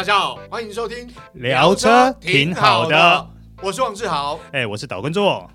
[0.00, 3.28] 大家好，欢迎收听聊车挺好的，
[3.62, 5.46] 我是王志豪，哎，我是岛根座。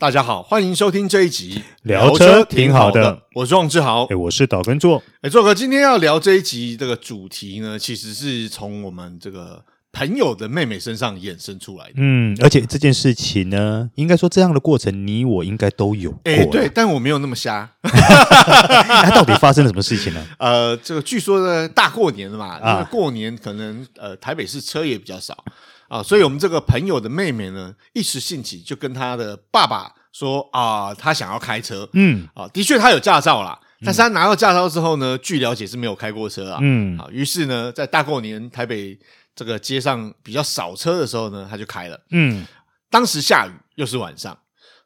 [0.00, 9.64] 大家好，欢迎收听这一集聊车挺好的，我是王志豪，哎，我是岛根座，哎，座哥，今天要聊这一集这个主题呢，其实是从我们这个。
[9.96, 16.20] 朋友的妹妹身上衍生出来的，嗯，而且这件事情呢，应该说这样的过程，你我应该都有过。
[16.24, 17.66] 哎，对，但我没有那么瞎。
[17.82, 20.22] 那到底发生了什么事情呢？
[20.38, 25.42] 呃，这个据说呢，大过年的嘛，因为过年可能呃台北市车也比较少
[25.88, 38.98] 啊，所以我们这个朋友的妹妹呢，一时兴起就跟他的爸爸说啊，他想要开车，嗯，啊，的确他有驾照啦，但是他拿到驾照之后呢，据了解是没有开过车啊，嗯，啊，于是呢，在大过年台北。
[39.36, 42.00] 这个街上比较少车的时候呢，他就开了。
[42.10, 42.44] 嗯，
[42.90, 44.36] 当时下雨，又是晚上。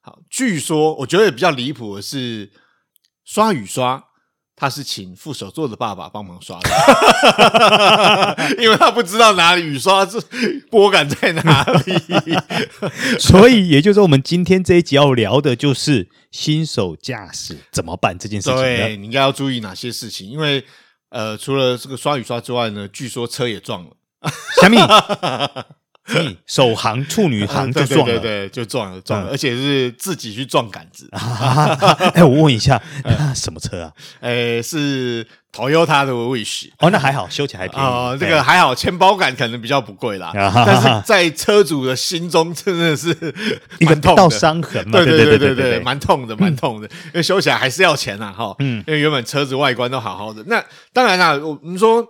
[0.03, 2.51] 好，据说我觉得比较离谱的是
[3.25, 4.03] 刷雨刷，
[4.57, 10.21] 他是请副手座的爸爸帮忙刷的， 因为他不知道哪里雨刷是
[10.71, 11.95] 拨杆在哪里。
[13.21, 18.59] 所以也就是说，我们今天这一集要聊的就是新手驾驶怎么办这件事情。
[18.59, 20.29] 对，你应该要注意哪些事情？
[20.29, 20.65] 因为
[21.11, 23.91] 呃，除了这个刷雨刷之外呢，据说车也撞了。
[24.61, 24.77] 小米，
[26.13, 31.09] 你首航处女航就撞了，对对对，就撞了撞了，而且是自己去撞杆子。
[32.15, 32.81] 哎，我问一下，
[33.35, 33.93] 什么车啊？
[34.21, 36.69] 哎，是 Toyota 的 Wish。
[36.81, 37.87] 哦，那还好，修起来还便宜。
[37.87, 40.33] 哦，这个还好，钱包杆可能比较不贵啦。
[40.35, 43.09] 但是在车主的心中，真的是
[43.79, 44.99] 一个道伤痕嘛。
[44.99, 46.89] 对对对对对，蛮痛的，蛮痛的。
[47.07, 48.53] 因为修起来还是要钱呐，哈。
[48.59, 50.43] 嗯，因为原本车子外观都好好的。
[50.49, 50.63] 那
[50.93, 52.05] 当然啦，我们说。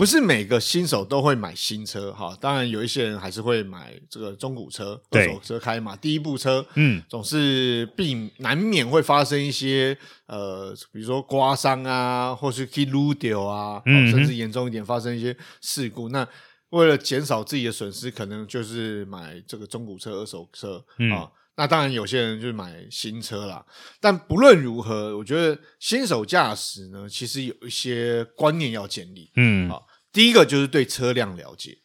[0.00, 5.94] 不是每个新手都会买新车哈，当然有一些人还是会买这个中古车、二手车开嘛。
[5.94, 16.08] 第一部车，嗯，总是避难免会发生一些呃，比如说刮伤啊，或是去撸掉啊，嗯，甚至严重一点发生一些事故。
[16.08, 16.26] 那
[16.70, 20.82] 为了减少自己的损失，可能就是买这个中古车、二手车
[21.12, 21.28] 啊。
[21.56, 23.62] 那当然有些人就买新车啦。
[24.00, 29.86] 但不论如何，我觉得新手驾驶呢，其实有一些观念要建立，嗯，好。
[30.12, 31.78] 第一个就是对车辆了解，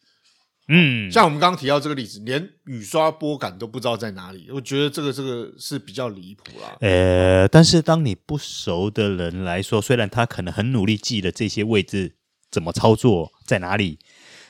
[0.68, 6.76] 嗯，像我们刚刚提到这个例子，连雨刷拨杆都不知道在哪里，我觉得这个这个是比较离谱啦。
[6.80, 12.16] 呃，但是当你不熟的人来说，虽然他可能很努力记得这些位置
[12.50, 14.00] 怎么操作在哪里，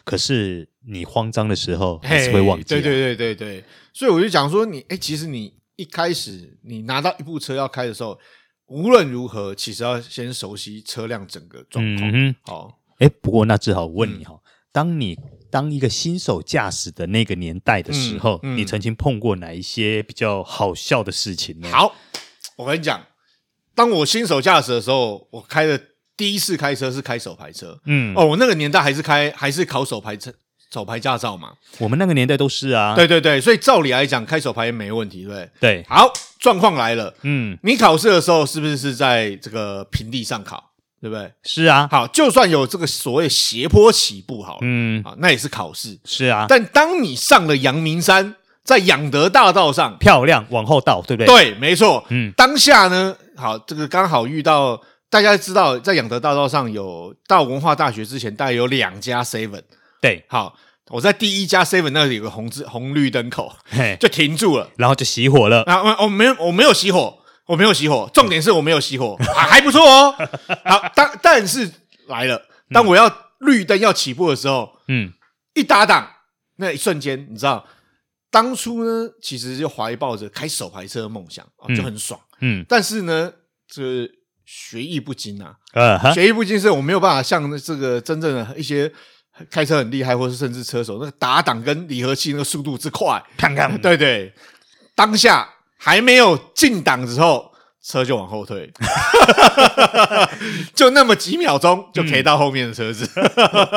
[0.04, 2.64] 可是你慌张的时候还是会忘记。
[2.64, 8.18] 对对对对对，所以我就讲说你，哎，其实你一开始你拿到一部车要开的时候，
[8.68, 12.78] 无论如何，其实要先熟悉车辆整个状况，嗯、好。
[12.98, 14.40] 哎，不过那只好问你哈，嗯、
[14.72, 15.18] 当你
[15.50, 21.70] 当一个新手驾驶的那个年代的时候，嗯嗯、你曾经碰过哪一些比较好笑的事情呢？
[21.70, 21.94] 好，
[22.56, 23.06] 我跟你讲，
[23.74, 25.80] 当我新手驾驶的时候，我开的
[26.16, 30.32] 第一次开车是开手排车，嗯，哦，我那个年代还是开还是考手排车
[30.72, 35.50] 手牌驾照嘛，我们那个年代都是啊，对对对，所以照理来讲，开手牌也没问题，对不对？
[35.60, 40.65] 对，好，状况来了，嗯，你考试的时候是不是是在这个平地上考？
[41.00, 41.30] 对不对？
[41.42, 46.46] 是啊，好，就算有这个所谓斜坡起步，好了，嗯，啊，那也是考试，是啊。
[46.48, 48.34] 但当你上了阳明山，
[48.64, 51.26] 在养德大道上，漂亮，往后倒，对不对？
[51.26, 52.32] 对，没错，嗯。
[52.36, 54.80] 当下呢，好，这个刚好遇到，
[55.10, 59.62] 大家知道，在养德大道上有到文化大学之前，大概有两家 Seven，
[60.00, 60.56] 对，好，
[60.88, 65.62] 我在第一家 Seven 那里有个红字红绿灯口，嘿，就停住了，然后就熄火了。
[65.64, 67.18] 啊，我我没有，我没有熄火。
[67.46, 70.12] 我没有熄火，重点是我没有熄火，啊，还不错哦。
[70.64, 71.70] 好，当但是
[72.08, 73.08] 来了，当我要
[73.38, 75.12] 绿灯要起步的时候，嗯，
[75.54, 76.10] 一打档，
[76.56, 77.64] 那一瞬间，你知道，
[78.32, 82.66] 当初呢，其实就怀抱着开手排车的梦想啊，就很爽，嗯。
[82.68, 83.32] 但是呢，
[83.68, 84.08] 这个
[84.44, 88.92] 学艺不精啊，呃，学艺不精是我没有办法像这个真正的一些
[89.50, 94.34] 开车很厉害，或是甚至车手，那个打档跟离合器那个速度之快，看看，对对，
[94.96, 95.48] 当下。
[95.76, 97.52] 还没有进档之后，
[97.84, 98.72] 车就往后退，
[100.74, 103.08] 就那么几秒钟就可以到后面的车子，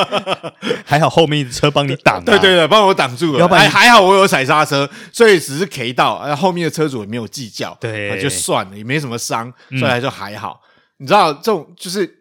[0.84, 10.60] 还好后面的车帮你挡，对对对，帮我挡住了，还还好我有踩刹车，所以只是可以到，后面的车主也没有计较，对，就算了，也没什么伤，所以还就还好。
[10.98, 12.12] 你知道这种就是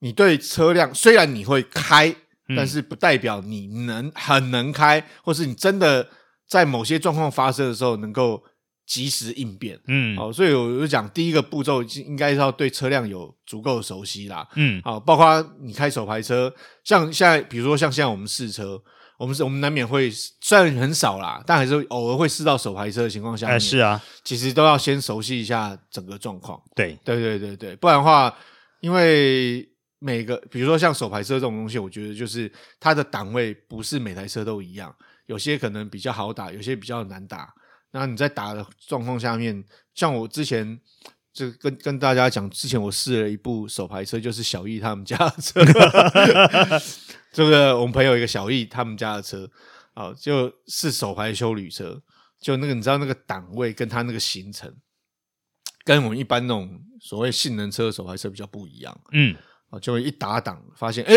[0.00, 2.12] 你对车辆虽然你会开，
[2.56, 6.08] 但是不代表你能很能开，或是你真的
[6.48, 8.42] 在某些状况发生的时候能够。
[8.88, 16.50] 及时应变，嗯，好，所以我就讲第一个步骤应该是要对车辆有足够的熟悉啦，嗯，好，包括你开手排车，
[16.82, 18.82] 像现在，比如说像现在我们试车，
[19.18, 28.34] 我们是，我们难免会虽然很少啦，但还是偶尔会试到手排车的情况下，哎，是啊，其实都要先熟悉一下整个状况，对，对，对，对，对，不然的话，
[28.80, 29.68] 因为
[29.98, 32.50] 每个比如说像手排车这种东西，我觉得就是
[32.80, 34.94] 它的档位不是每台车都一样，
[35.26, 37.52] 有些可能比较好打，有些比较难打。
[37.92, 39.64] 那你在打的状况下面，
[39.94, 40.78] 像我之前
[41.32, 45.60] 就跟跟大家讲，之前我试了一部手排车，就是小易他们家的车，
[47.32, 49.48] 这个我们朋友一个小易他们家的车
[49.94, 52.02] 啊，就是手排修旅车，
[52.40, 54.74] 就那个你知道那个档位跟它那个行程，
[55.84, 59.34] 跟我们一般那种所谓性能车的手排车比较不一样，嗯，
[59.70, 61.14] 啊，就会一打档发现，哎，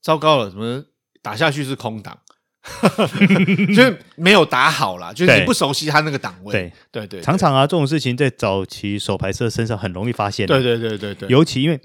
[0.00, 0.84] 糟糕了，怎么
[1.22, 2.20] 打下去是空档？
[3.74, 6.52] 就是没有打好啦，就是你不熟悉他那个档位。
[6.52, 10.46] 对对对，常常啊，这种事情在早期手排车身上很容易发现。
[10.46, 11.80] 对对对对对，尤其因为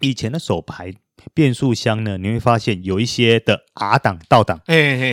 [0.00, 0.92] 以前的手排
[1.32, 4.60] 变速箱呢，你会发现有一些的 R 档倒档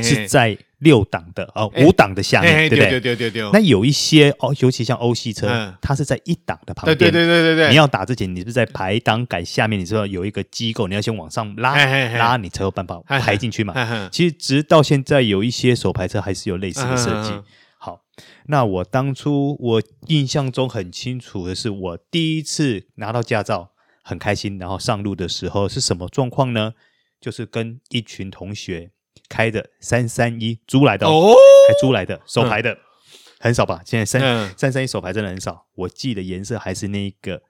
[0.03, 2.89] 是在六档的哦，五档的下面，对不对？
[2.89, 3.49] 对对对对。
[3.51, 6.97] 那有一些哦，尤其像欧系车，它是在一档的旁边。
[6.97, 7.69] 对对对对对。
[7.69, 11.75] 你要打之前，你是在排档杆下面，你知道有一个机构，你要先往上拉
[12.17, 14.09] 拉，你才有办法排进去嘛。
[14.09, 17.31] 其实直到现在，有一些手排车还是有类似的设计。
[17.77, 18.01] 好，
[18.47, 23.71] 那我当初我印象中很清楚的是，我第一次拿到驾照，
[24.01, 26.73] 很开心，然后上路的时候是什么状况呢？
[27.19, 28.91] 就是跟一群同学。
[29.29, 31.33] 开的三三一租来的哦，
[31.67, 32.77] 还租来的手牌的、嗯、
[33.39, 33.81] 很少吧？
[33.85, 34.21] 现在三
[34.57, 35.67] 三三一手牌真的很少。
[35.75, 37.41] 我记得颜色还是那个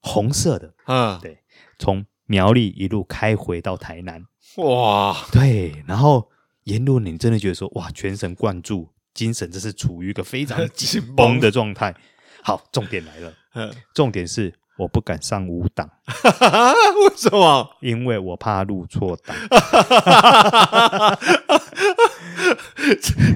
[0.00, 1.38] 红色的，嗯，对。
[1.78, 4.24] 从苗栗一路开回到台南，
[4.58, 5.82] 哇，对。
[5.86, 6.30] 然后
[6.64, 11.94] 沿路你真的觉得说，哇，全神贯注，精神这是处于一个非常紧绷的状态。
[12.44, 14.52] 好，重点来了，嗯，重点是。
[14.76, 17.68] 我不敢上五档， 为什么？
[17.80, 19.36] 因为我怕入错档。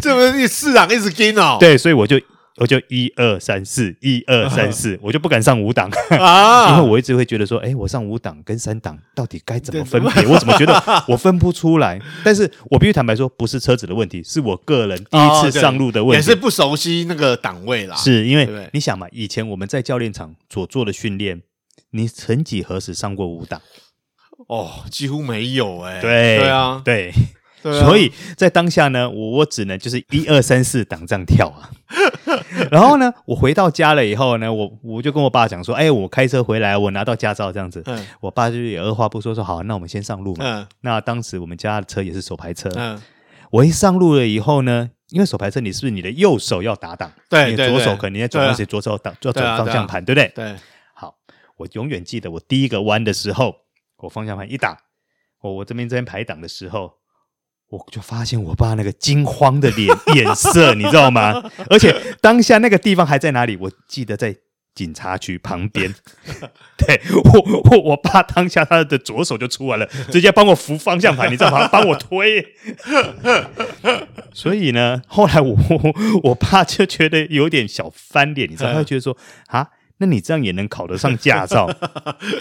[0.01, 1.57] 这不是你四档一直跟哦？
[1.61, 2.21] 对，所以我就
[2.59, 5.89] 我就一二三四一二三四，我就不敢上五档
[6.19, 10.27] 啊， 因为我一直会觉得说，哎，我上五档跟三档到底该怎么分别？
[10.27, 12.01] 我怎么觉得我分不出来？
[12.25, 17.97] 但是我必须坦白说，不是车子的问题，是我个人第一次上路的问题，也是不熟悉那个档位啦。
[17.97, 21.43] 是因为你想嘛，以前我们在教练场所做的训练，
[21.93, 23.61] 你曾几何时上过五档？
[24.49, 26.01] 哦，几乎没有哎。
[26.01, 27.13] 对对啊，对。
[27.63, 31.71] 啊、所以在当下呢，我我只能就是一二三四档这样跳啊。
[32.71, 37.83] 然后呢，我回到家了以后呢，我我就跟我爸讲说：“哎、欸，我开车回来，我拿到驾照这样子。
[37.87, 40.45] 嗯”我爸就也二话不说说：“好，那我们先上路嘛。
[40.45, 42.71] 嗯”那当时我们家的车也是手排车。
[42.77, 43.01] 嗯、
[43.51, 47.11] 我一上路了以后呢，因为手排车你是不是你的右手要打档？
[47.31, 50.33] 对，你的左手可能你在转弯时左手挡就要转方向盘，对不对？
[50.35, 50.57] 对。
[50.93, 51.15] 好，
[51.57, 53.55] 我永远记得我第一个弯的时候，
[53.97, 54.79] 我方向盘一打，
[55.41, 56.98] 我我这边这边排档的时候。
[57.71, 61.43] 我就发现我爸那个惊慌的脸脸色，你知道吗？
[61.69, 63.57] 而且当下那个地方还在哪里？
[63.61, 64.35] 我记得在
[64.75, 65.95] 警察局旁边。
[66.79, 71.69] 对，我我我爸当下他的左手就出来了，直接帮我扶方向盘，你知道吗？
[71.73, 72.55] 帮我推。
[74.33, 75.57] 所以呢，后来我
[76.23, 79.17] 我爸就觉得有点小翻脸，你知道，他就觉得说
[79.49, 79.69] 啊。
[80.01, 81.69] 那你这样也能考得上驾照？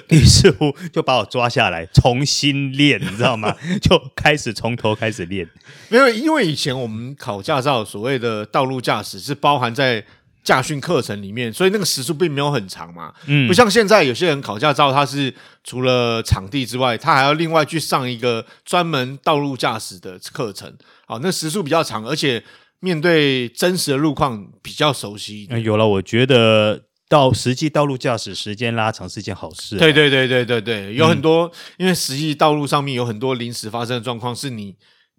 [0.10, 3.56] 于是乎就把我抓下来重新练，你知道吗？
[3.82, 5.50] 就开始从头开始练。
[5.90, 10.06] 没有，因为以前我们考驾照所谓的道路驾驶是包含在
[10.44, 13.12] 驾训课程里面，所以那个时速并没有很长嘛。
[13.26, 20.72] 嗯，不像现在有些人考驾照，他是除了场地之外，他还要另外去上一个专门道路驾驶的课程。
[21.08, 22.44] 好，那时速比较长，而且
[22.82, 25.50] 面对真实的路况比较熟悉。
[25.64, 26.84] 有了，我觉得。
[27.10, 29.78] 到实际道路驾驶时间拉长是件好事。
[29.78, 34.76] 对对对对对对，有很多，因为实际道路上面有很多临时发生的状况，是你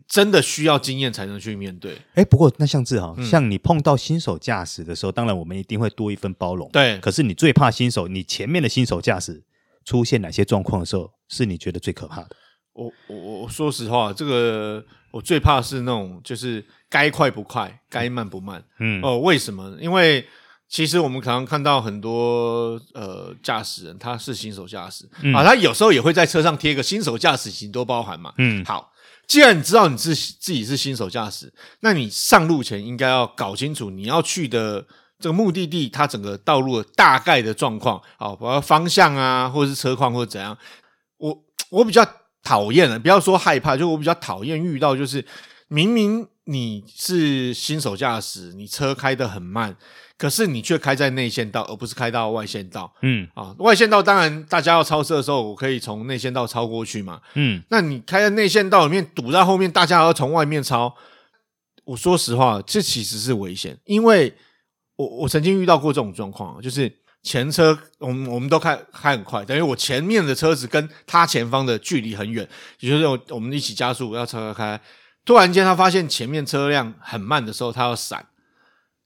[0.07, 1.97] 真的需要经验才能去面对。
[2.15, 6.69] 哎，不过那像志豪，像你碰到新手驾驶的时候，当然我们一定会多一份包容。
[6.71, 9.43] 对，可是你最怕新手，你前面的新手驾驶
[9.87, 12.37] 出现哪些状况的时候，是你觉得最可怕的？
[12.75, 18.63] 我我我说实话，这个我最怕是那种就是该快不快，该慢不慢。
[18.79, 19.75] 嗯哦，为什么？
[19.81, 20.27] 因为。
[20.69, 28.35] 其实我们可能看到很多呃驾驶人，他是新手驾驶、嗯、啊，他有时候也会在车上贴个新手驾驶，请多包涵嘛。
[28.37, 28.93] 嗯，好，
[29.27, 34.87] 既然你知道你自自己是新手驾驶，那你上路前应该要搞清楚你要去的
[35.19, 40.57] 这个目的地，它整个道路的大概的状况，好，包括方向啊，或者是车况或者怎样。
[41.17, 42.07] 我我比较
[42.43, 45.25] 讨厌的，不要说害怕，就我比较讨厌遇到就是
[45.69, 49.75] 明明你是新手驾驶，你车开得很慢。
[50.19, 52.93] 可是你却开在内线道，而不是开到外线道。
[53.03, 57.21] 嗯啊，外线道当然大家要超车的时候，我可以从内线道超过去嘛。
[57.35, 60.93] 嗯，那你开在内线道里面堵在后面，大家要从外面超。
[61.85, 64.35] 我说实话，这其实是危险，因为
[64.97, 72.47] 我我曾经遇到过这种状况，就是前车，我们我们都开开很快，等于我前面的车子跟他前方的距离很远，
[72.81, 74.79] 也就是我我们一起加速要车开，
[75.25, 78.27] 突然间他发现前面车辆很慢的时候，他要闪。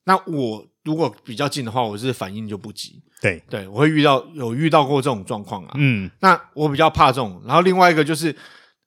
[0.05, 3.03] 那我如果比较近的话，我是反应就不急。
[3.21, 5.73] 对对，我会遇到有遇到过这种状况啊。
[5.77, 7.41] 嗯，那我比较怕这种。
[7.47, 8.35] 然后另外一个就是，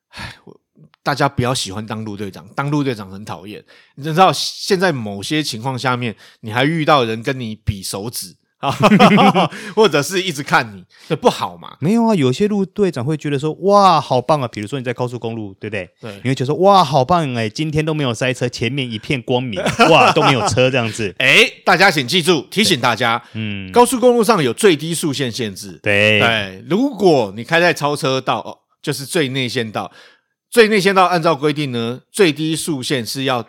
[0.09, 0.35] 唉，
[1.01, 3.63] 大家不要喜欢当陆队长，当陆队长很讨厌。
[3.95, 8.35] 你知道现在某些情况下面，你还遇到人跟你比手指。
[9.75, 11.77] 或者是一直看你，这不好嘛？
[11.79, 14.47] 没有啊，有些路队长会觉得说，哇，好棒啊！
[14.47, 15.89] 比如说你在高速公路，对不对？
[16.01, 21.13] 对，你会觉得说，哇，好棒哎，今天都没有塞车，前面一片光明， 哇，都没有车这样子。
[21.19, 25.79] 哎，大家请记住，提醒大家，嗯，高速公路上有最低速限限制。
[25.81, 29.91] 对对，如果你开在超车道，哦，就是最内线道，
[30.49, 33.45] 最内线道按照规定呢，最低速限是要。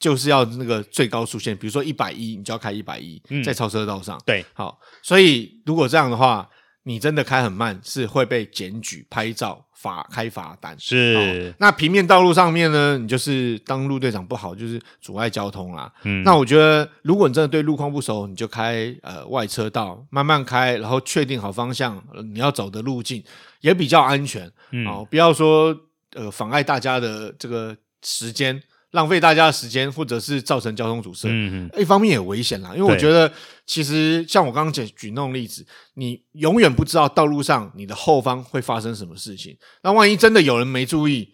[0.00, 4.18] 就是要那个最高速限，比如说一百一，你就要开一百一，在超车道上。
[4.24, 6.48] 对，好，所以如果这样的话，
[6.84, 10.74] 你真的开很慢，是会被检举、拍照、罚开罚单。
[10.78, 15.92] 是，那平面道路上面呢，你就是当路队长不好，就是阻碍交通啦。
[16.04, 22.02] 嗯，那我觉得，如果你真的对路况不熟，你就开呃外车道，慢慢开，然后确定好方向，
[22.32, 23.22] 你要走的路径
[23.60, 24.50] 也比较安全。
[24.70, 25.78] 嗯，哦，不要说
[26.14, 28.62] 呃妨碍大家的这个时间。
[28.92, 32.74] 浪费大家的时间，或者是造成交通阻塞，嗯嗯，一方面也危险啦。
[32.74, 33.32] 因为我觉得，
[33.64, 39.56] 其实像我刚刚举举那种例子，你永远不知道道路上你的后方会发生什么事情。
[39.82, 41.28] 那万一真的有人没注意，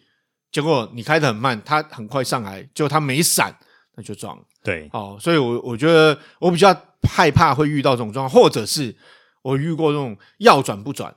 [0.51, 3.55] 结果你开得很慢，他很快上来，结果他没闪，
[3.95, 4.43] 那就撞了。
[4.63, 6.75] 对，哦，所以我我觉得我比较
[7.09, 8.95] 害怕会遇到这种状况，或者是
[9.41, 11.15] 我遇过这种要转不转。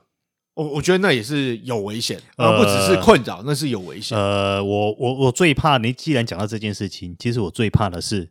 [0.53, 4.17] 我我觉得那也是有危险，而不只是困扰，呃、那是有危险。
[4.17, 8.29] 呃，我我我最怕你，既然讲到这件事情，其实我最怕的是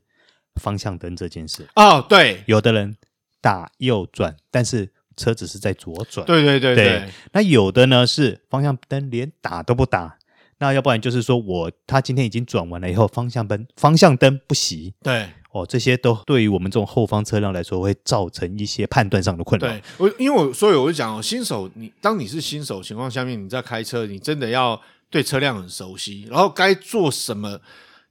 [0.61, 1.67] 方向灯这件事。
[1.77, 2.95] 哦，对，有的人
[3.41, 6.27] 打右转，但是车子是在左转。
[6.27, 7.09] 对对对对，对。
[7.33, 10.19] 那有的呢是方向灯连打都不打，
[10.59, 14.93] 那要不然就是说我他今天已经转完了以后，方向灯方向灯不熄。
[15.03, 15.27] 对。
[15.53, 19.69] 哦，这些都对于我们这种后方车辆来说，会造成一些判断上的困扰。
[19.69, 24.81] 对，我因为我所以我就讲哦，新手你当你是新手情况下面，你在开车，你真的要
[25.11, 27.61] 对车辆很熟悉，然后该做什么，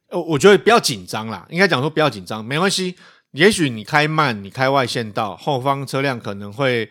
[0.10, 2.96] 呃，我觉得不要紧张啦，应该讲说不要紧张，没关系。
[3.32, 6.90] 也许你开慢，你开外线道，后方车辆可能会。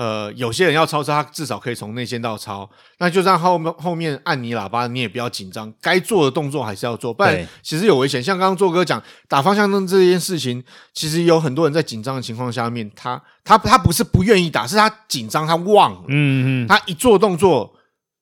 [0.00, 2.66] 呃，有些人要超车，他至少可以从内线道超，
[2.96, 8.22] 那就算后面后面按你喇叭，你也不要紧张，该做的动作还是要做，不然其实有危险。
[8.22, 10.64] 像刚刚做哥讲打方向灯这件事情，
[10.94, 16.04] 其实有很多人在紧张的情况下面，他他他不是不愿意打，是他紧张，他忘了。
[16.08, 17.70] 嗯嗯，他一做动作，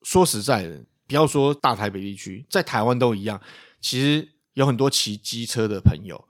[0.03, 3.41] 说实在的，不要说大台北地区，在台湾都一样，
[3.81, 6.25] 其实有很多骑机车的朋友。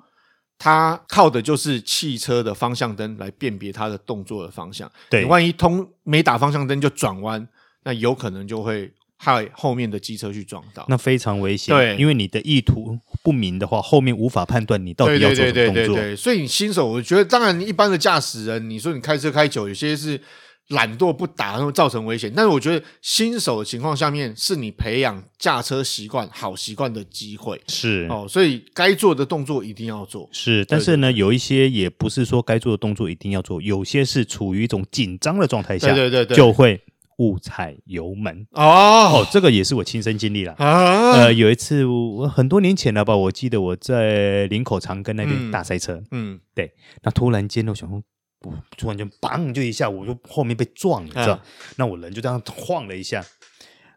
[0.58, 4.90] 他靠的就是汽车的方向灯来辨别它的动作的方向。
[5.08, 7.46] 对，你万一通没打方向灯就转弯，
[7.84, 11.74] 那有可能就会害后面的机车去撞到，那非常危险。
[11.74, 15.54] 对，因为你的意图不明的话，后面无法判断你到底要做什么动作。
[15.54, 20.20] 对对对对对对，所以你新手，我觉得当然，一般的驾驶人，你说你开车开久，有些是。
[20.68, 22.30] 懒惰不打，然后造成危险。
[22.36, 27.58] 但是我觉得新手的情况下面，是你培养驾车习惯、好习惯的机会。
[27.68, 30.28] 是哦，所以该做的动作一定要做。
[30.30, 36.78] 是，但是呢，有一些也不是说该做的动作一定要做，有些是处于一种紧张的状态下，对对对，就会
[37.16, 38.46] 误踩油门。
[38.50, 40.52] 哦哦，这个也是我亲身经历了。
[40.58, 45.94] 啊，呃，有一次我很多年前了吧，我记得我在林口长庚那边大塞车。
[46.10, 46.70] 嗯，嗯对，
[47.02, 48.02] 那突然间我想说。
[48.40, 49.52] 不，突然间，砰！
[49.52, 51.40] 就一下，我就后面被撞了，你知道？
[51.76, 53.24] 那我人就这样晃了一下。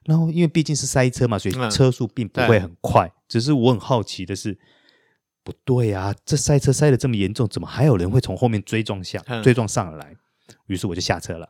[0.06, 3.12] 然后，因为毕竟是塞车嘛，所以车速并不会很快。
[3.28, 4.58] 只是我很好奇的是，
[5.44, 10.16] 不对啊，这塞车塞的这么严重，怎么还有人会从后面追撞下，追撞上来？
[10.66, 11.48] 于是我就下车了。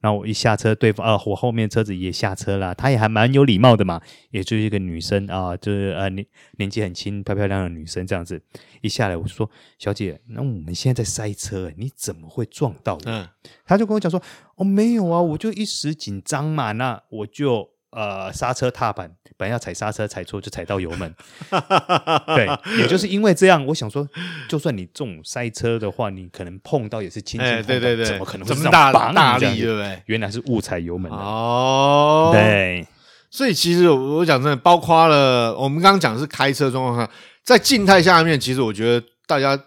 [0.00, 4.00] 然后我一下车，对方啊，我后面车子也下车了，她也还蛮有礼貌的嘛，
[4.30, 6.26] 也就是一个女生啊，就是呃年
[6.58, 8.40] 年纪很轻、漂漂亮亮的女生这样子。
[8.80, 13.28] 一下来我就说：“小姐，那我们现在在塞车，你怎么会撞到我？”嗯，
[13.64, 14.22] 她就跟我讲说
[14.56, 21.14] ：“哦，没有啊，我就一时紧张嘛，那我就。”呃，刹车踏板本来要踩刹车，踩错就踩到油门。
[22.36, 22.46] 对，
[22.78, 24.06] 也就是因为这样，我想说，
[24.46, 30.02] 就算你这种塞车的话，你可能碰到也是轻轻碰到，欸、对对对，怎么可能会这么大大力，对不对？
[30.06, 32.30] 原来是误踩油门哦。
[32.32, 32.86] 对，
[33.30, 37.10] 所以其实我讲真的，包括了我们刚刚讲的是开车状况下，
[37.42, 39.58] 在静态下面，其实我觉得大家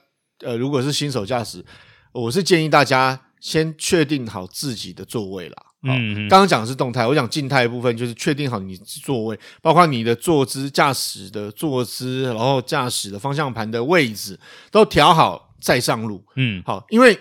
[0.43, 1.65] 呃，如果是新手驾驶，
[2.11, 5.55] 我是建议大家先确定好自己的座位啦。
[5.83, 16.23] 嗯，刚刚讲的是动态，我讲静态部分就是确定好你座位，包括你的坐姿、驾驶的坐姿，然后驾驶的方向盘的位置都调好再上路。
[16.35, 17.19] 嗯，好，因为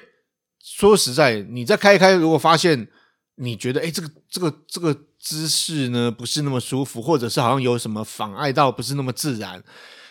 [0.62, 2.86] 说实在，你再开一开，如果发现
[3.36, 9.62] 你觉得哎，这个这个这个姿势呢不是那么舒服，或者是好像有什么妨碍到，不是那么自然。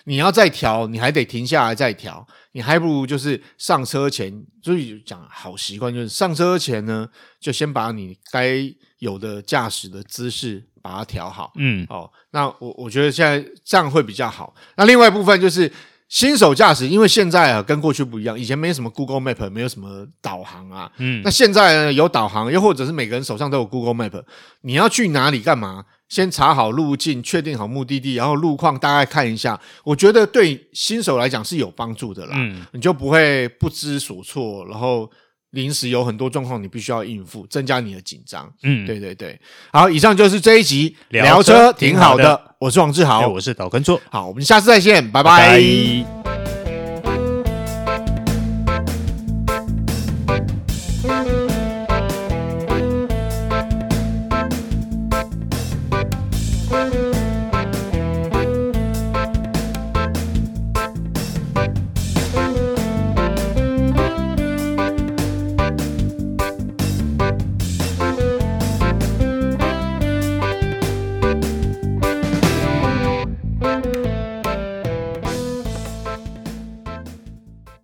[0.09, 2.25] 你要再调，你还得停下来再调。
[2.53, 7.07] 你还不如就是上车前，所以讲好习惯就是上车前呢，
[7.39, 8.57] 就先把你该
[8.97, 11.51] 有的驾驶的姿势把它调好。
[11.57, 14.55] 嗯，哦，那我我觉得现在这样会比较好。
[14.77, 15.71] 那另外一部分就是
[16.09, 20.91] 新手驾驶，因为现在啊跟过去不一样，以前没什么 Google Map，没有什么导航啊。
[20.97, 24.23] 嗯，那现在呢有导航，又或者是每个人手上都有 Google Map，
[24.61, 25.85] 你要去哪里干嘛？
[26.09, 32.31] 先查好路径，确定好目的地，然后路况大概看一下，我觉得对新手来讲是有帮助的啦。
[32.35, 35.07] 嗯，你就不会不知所措，然后
[35.51, 38.51] 临时有很多状况你必须要应付，增加你的紧张。
[38.63, 39.39] 嗯，对对对。
[39.71, 43.99] 好，以上就是这一集聊车挺好的，我是王志豪，我是岛根座。
[44.09, 45.49] 好，我们下次再见，拜拜。
[45.49, 46.28] 拜拜。